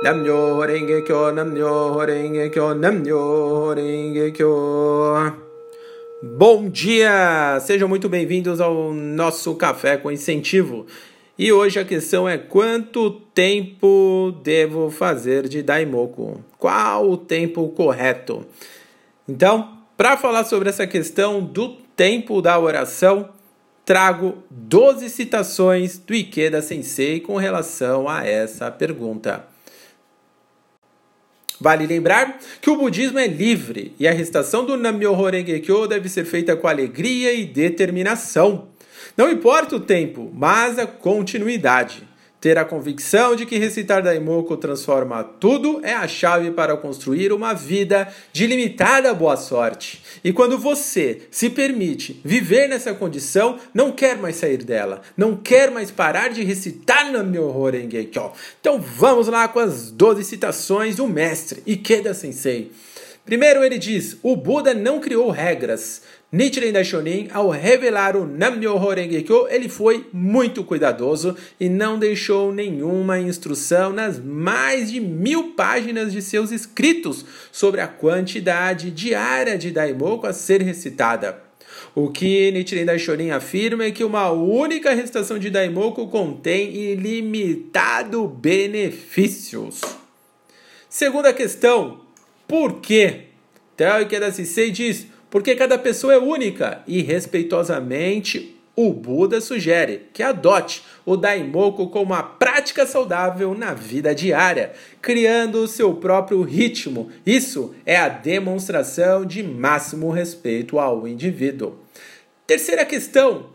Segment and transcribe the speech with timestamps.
[0.00, 1.34] Namyo Renge Kyo,
[2.52, 5.32] Kyo, Kyo.
[6.22, 7.58] Bom dia!
[7.60, 10.86] Sejam muito bem-vindos ao nosso Café com Incentivo.
[11.36, 16.44] E hoje a questão é quanto tempo devo fazer de Daimoku?
[16.56, 18.46] Qual o tempo correto?
[19.28, 23.30] Então, para falar sobre essa questão do tempo da oração,
[23.84, 29.57] trago 12 citações do Ikeda Sensei com relação a essa pergunta.
[31.60, 36.24] Vale lembrar que o budismo é livre e a recitação do Nam-myoho Renge-kyo deve ser
[36.24, 38.68] feita com alegria e determinação.
[39.16, 42.07] Não importa o tempo, mas a continuidade.
[42.40, 47.52] Ter a convicção de que recitar Daimoku transforma tudo é a chave para construir uma
[47.52, 50.04] vida de limitada boa sorte.
[50.22, 55.72] E quando você se permite viver nessa condição, não quer mais sair dela, não quer
[55.72, 58.30] mais parar de recitar Nam-myoho Renge-kyo.
[58.60, 62.70] Então vamos lá com as 12 citações do mestre Ikeda Sensei.
[63.28, 66.00] Primeiro ele diz: "O Buda não criou regras,
[66.32, 73.20] Nichiren Daishonin, ao revelar o Nam-myoho Renge-kyo, ele foi muito cuidadoso e não deixou nenhuma
[73.20, 80.26] instrução nas mais de mil páginas de seus escritos sobre a quantidade diária de Daimoku
[80.26, 81.38] a ser recitada.
[81.94, 89.82] O que Nichiren Daishonin afirma é que uma única recitação de Daimoku contém ilimitado benefícios.
[90.88, 92.07] Segunda questão,
[92.48, 93.26] por quê?
[93.78, 100.84] Ikeda Sensei diz porque cada pessoa é única e respeitosamente o Buda sugere que adote
[101.04, 107.10] o Daimoku como uma prática saudável na vida diária, criando o seu próprio ritmo.
[107.26, 111.76] Isso é a demonstração de máximo respeito ao indivíduo.
[112.46, 113.50] Terceira questão,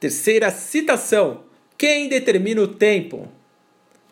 [0.00, 1.44] terceira citação:
[1.78, 3.28] quem determina o tempo?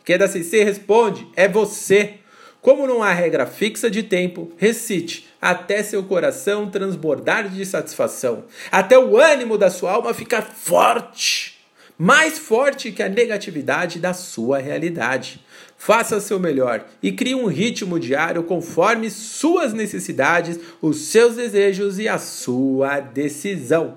[0.05, 2.22] Queda CC responde: é você.
[2.63, 8.97] Como não há regra fixa de tempo, recite até seu coração transbordar de satisfação, até
[8.97, 11.59] o ânimo da sua alma ficar forte,
[11.99, 15.45] mais forte que a negatividade da sua realidade.
[15.77, 22.09] Faça seu melhor e crie um ritmo diário conforme suas necessidades, os seus desejos e
[22.09, 23.97] a sua decisão.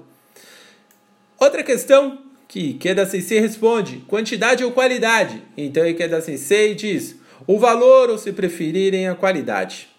[1.40, 2.18] Outra questão
[2.48, 5.44] que Ikeda Sensei responde: quantidade ou qualidade?
[5.56, 7.16] Então Ikeda Sensei diz:
[7.48, 9.90] o valor ou se preferirem a qualidade.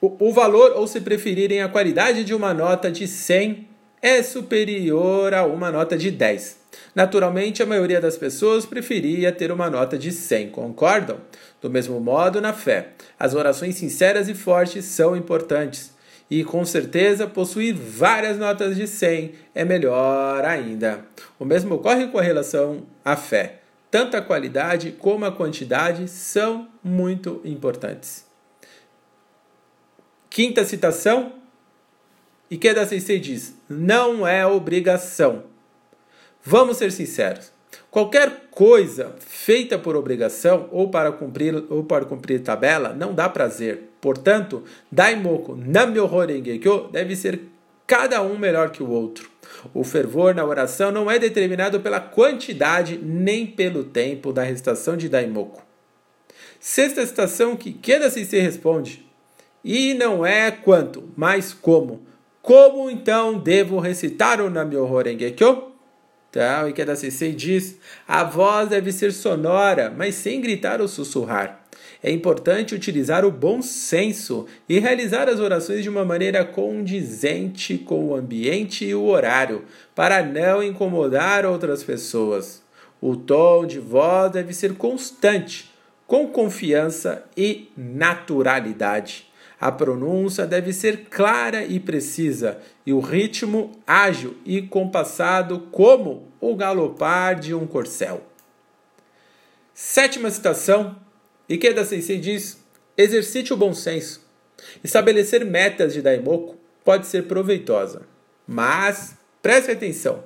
[0.00, 3.68] O, o valor ou se preferirem a qualidade de uma nota de 100
[4.02, 6.58] é superior a uma nota de 10.
[6.94, 11.18] Naturalmente, a maioria das pessoas preferia ter uma nota de 100, concordam?
[11.60, 15.94] Do mesmo modo, na fé, as orações sinceras e fortes são importantes.
[16.30, 21.04] E com certeza, possuir várias notas de 100 é melhor ainda.
[21.38, 23.60] O mesmo ocorre com relação à fé.
[23.90, 28.26] Tanto a qualidade como a quantidade são muito importantes.
[30.28, 31.32] Quinta citação.
[32.50, 35.44] Ikeda Sensei diz: não é obrigação.
[36.42, 37.50] Vamos ser sinceros.
[37.90, 43.90] Qualquer coisa feita por obrigação ou para cumprir ou para cumprir tabela não dá prazer.
[44.00, 47.40] Portanto, Daimoku Nam-myoho Renge-kyo deve ser
[47.86, 49.30] cada um melhor que o outro.
[49.72, 55.08] O fervor na oração não é determinado pela quantidade nem pelo tempo da recitação de
[55.08, 55.62] Daimoku.
[56.60, 59.06] Sexta citação que Keda Sensei responde:
[59.64, 62.06] e não é quanto, mas como.
[62.40, 65.75] Como então devo recitar o Nam-myoho Renge-kyo?
[66.36, 71.64] Então, Ikeda Sensei diz, a voz deve ser sonora, mas sem gritar ou sussurrar.
[72.02, 78.08] É importante utilizar o bom senso e realizar as orações de uma maneira condizente com
[78.08, 79.64] o ambiente e o horário,
[79.94, 82.62] para não incomodar outras pessoas.
[83.00, 85.70] O tom de voz deve ser constante,
[86.06, 89.25] com confiança e naturalidade.
[89.60, 96.54] A pronúncia deve ser clara e precisa, e o ritmo ágil e compassado como o
[96.54, 98.22] galopar de um corcel.
[99.72, 100.96] Sétima citação.
[101.48, 102.62] Ikeda Sensei diz:
[102.96, 104.26] exercite o bom senso.
[104.84, 108.02] Estabelecer metas de Daimoku pode ser proveitosa,
[108.46, 110.24] mas preste atenção.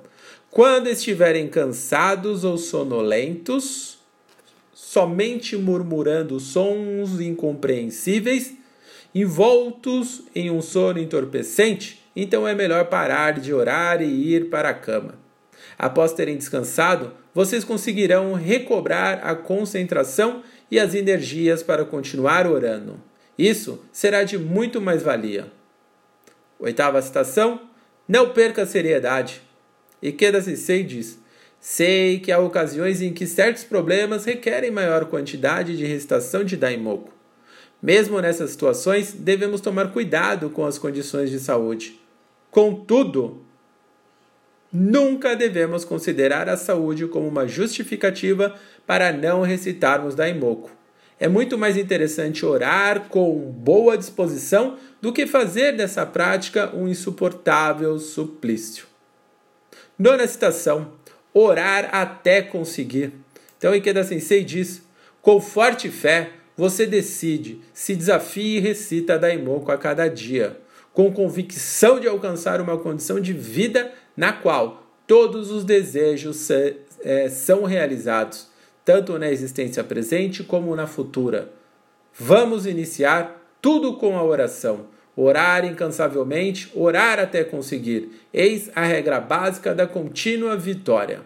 [0.50, 4.00] Quando estiverem cansados ou sonolentos,
[4.72, 8.54] somente murmurando sons incompreensíveis,
[9.14, 14.74] envoltos em um sono entorpecente, então é melhor parar de orar e ir para a
[14.74, 15.14] cama.
[15.78, 23.00] Após terem descansado, vocês conseguirão recobrar a concentração e as energias para continuar orando.
[23.38, 25.50] Isso será de muito mais valia.
[26.58, 27.60] Oitava citação:
[28.06, 29.40] Não perca a seriedade.
[30.02, 31.18] Ikeda Sensei diz:
[31.58, 37.19] Sei que há ocasiões em que certos problemas requerem maior quantidade de recitação de Daimoku.
[37.82, 41.98] Mesmo nessas situações, devemos tomar cuidado com as condições de saúde.
[42.50, 43.42] Contudo,
[44.72, 48.54] nunca devemos considerar a saúde como uma justificativa
[48.86, 50.70] para não recitarmos Daimoku.
[51.18, 57.98] É muito mais interessante orar com boa disposição do que fazer dessa prática um insuportável
[57.98, 58.86] suplício.
[59.98, 60.92] Nona citação:
[61.34, 63.12] orar até conseguir.
[63.58, 64.82] Então, Ikeda Sensei diz:
[65.20, 70.60] com forte fé, você decide, se desafia e recita Daimoku a cada dia,
[70.92, 77.64] com convicção de alcançar uma condição de vida na qual todos os desejos é, são
[77.64, 78.48] realizados,
[78.84, 81.50] tanto na existência presente como na futura.
[82.12, 84.84] Vamos iniciar tudo com a oração.
[85.16, 88.20] Orar incansavelmente, orar até conseguir.
[88.34, 91.22] Eis a regra básica da contínua vitória.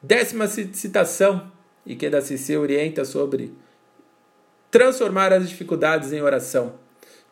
[0.00, 1.50] Décima citação,
[1.84, 3.52] e que da se orienta sobre
[4.74, 6.74] transformar as dificuldades em oração.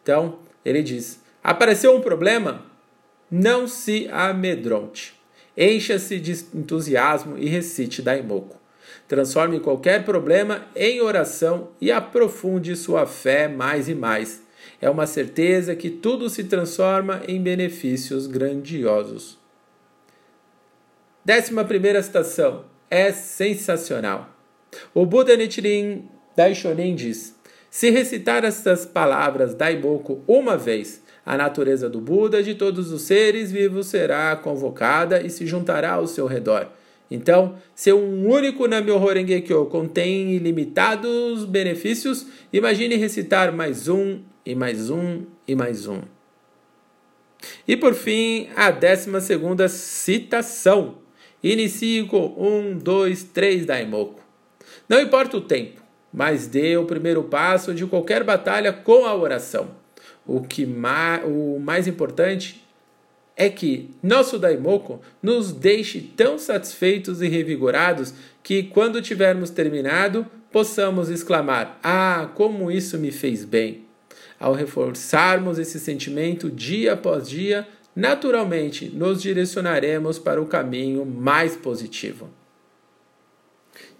[0.01, 2.65] Então, ele diz: apareceu um problema?
[3.29, 5.21] Não se amedronte.
[5.57, 8.57] Encha-se de entusiasmo e recite Daimoku.
[9.09, 14.45] Transforme qualquer problema em oração e aprofunde sua fé mais e mais.
[14.81, 19.37] É uma certeza que tudo se transforma em benefícios grandiosos.
[21.25, 22.67] Décima primeira citação.
[22.89, 24.31] É sensacional.
[24.95, 27.35] O Buda Nichiren Daishonin diz:
[27.71, 33.53] Se recitar estas palavras Daimoku uma vez, a natureza do Buda de todos os seres
[33.53, 36.69] vivos será convocada e se juntará ao seu redor.
[37.11, 44.89] Então, se um único Namyoho Renge-kyo contém ilimitados benefícios, imagine recitar mais um, e mais
[44.89, 46.01] um, e mais um.
[47.69, 51.03] E por fim, a décima segunda citação.
[51.43, 54.21] Inicie com um, dois, três Daimoku.
[54.89, 55.82] Não importa o tempo,
[56.13, 59.71] mas dê o primeiro passo de qualquer batalha com a oração.
[60.27, 62.63] O que ma o mais importante
[63.37, 68.13] é que nosso Daimoku nos deixe tão satisfeitos e revigorados
[68.43, 73.87] que, quando tivermos terminado, possamos exclamar: Ah, como isso me fez bem!
[74.39, 82.29] Ao reforçarmos esse sentimento dia após dia, naturalmente nos direcionaremos para o caminho mais positivo.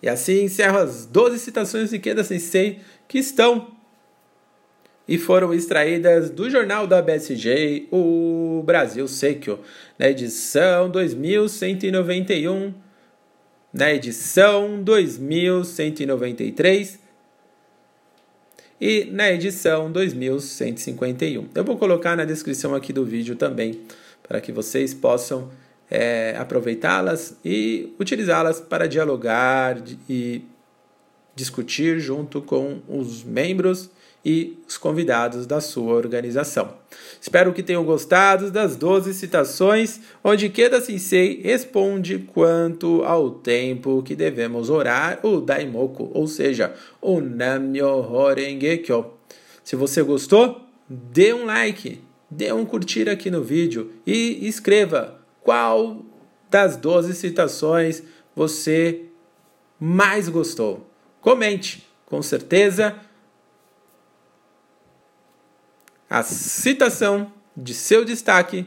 [0.03, 3.77] E assim encerro as 12 citações de Keda Sensei que estão
[5.07, 9.59] e foram extraídas do jornal da BSG, o Brasil Seikyo,
[9.99, 12.73] na edição 2191,
[13.73, 17.01] na edição 2193
[18.81, 21.49] e na edição 2151.
[21.55, 23.81] Eu vou colocar na descrição aqui do vídeo também,
[24.23, 25.51] para que vocês possam
[25.95, 29.77] é, aproveitá-las e utilizá-las para dialogar
[30.09, 30.43] e
[31.37, 33.91] discutir junto com os membros
[34.25, 36.73] e os convidados da sua organização.
[37.21, 44.17] Espero que tenham gostado das 12 citações, onde Keda Sensei responde quanto ao tempo que
[44.17, 46.73] devemos orar o Daimoku, ou seja,
[47.03, 49.13] o Namyoho Renge Kyo.
[49.63, 52.01] Se você gostou, dê um like,
[52.31, 56.05] dê um curtir aqui no vídeo e escreva qual
[56.49, 58.03] das 12 citações
[58.35, 59.07] você
[59.79, 60.87] mais gostou?
[61.21, 62.97] Comente, com certeza.
[66.09, 68.67] A citação de seu destaque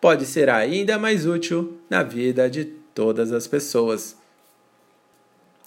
[0.00, 4.16] pode ser ainda mais útil na vida de todas as pessoas.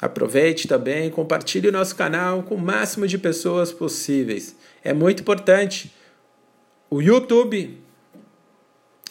[0.02, 4.56] Aproveite também e compartilhe o nosso canal com o máximo de pessoas possíveis.
[4.84, 5.92] É muito importante.
[6.90, 7.84] O YouTube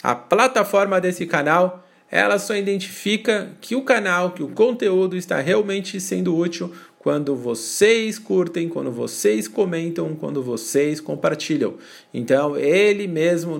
[0.03, 5.99] a plataforma desse canal, ela só identifica que o canal, que o conteúdo está realmente
[5.99, 11.75] sendo útil quando vocês curtem, quando vocês comentam, quando vocês compartilham.
[12.13, 13.57] Então, ele mesmo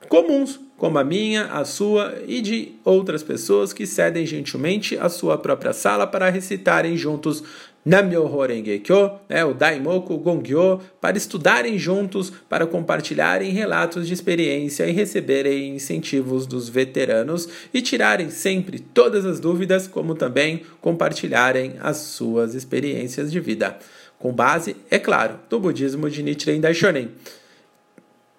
[0.07, 5.37] comuns, como a minha, a sua e de outras pessoas que cedem gentilmente a sua
[5.37, 7.43] própria sala para recitarem juntos
[7.85, 14.85] Namyoho Renge Kyo, né, o Daimoku Gongyo, para estudarem juntos, para compartilharem relatos de experiência
[14.85, 21.97] e receberem incentivos dos veteranos e tirarem sempre todas as dúvidas, como também compartilharem as
[21.97, 23.77] suas experiências de vida,
[24.17, 27.09] com base, é claro, no budismo de Nichiren Daishonin.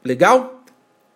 [0.05, 0.65] Legal?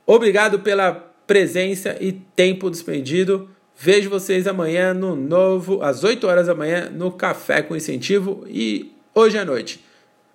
[0.06, 3.48] Obrigado pela presença e tempo despendido.
[3.76, 8.92] Vejo vocês amanhã no novo, às 8 horas da manhã, no Café com Incentivo e
[9.14, 9.84] hoje à noite,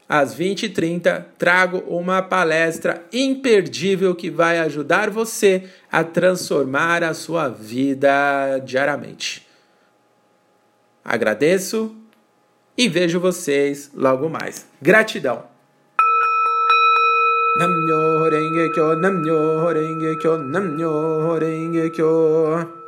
[0.08, 8.60] às 20h30, trago uma palestra imperdível que vai ajudar você a transformar a sua vida
[8.65, 9.48] diariamente.
[11.05, 11.96] Agradeço
[12.77, 14.67] e vejo vocês logo mais.
[14.81, 15.59] Gratidão!
[17.60, 22.78] Namyo Renge Kyo, Namyo Renge Kyo, Namyo Renge Kyo.